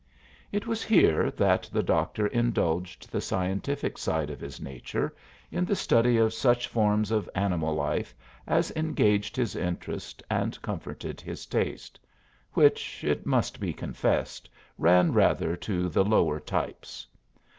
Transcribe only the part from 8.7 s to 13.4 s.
engaged his interest and comforted his taste which, it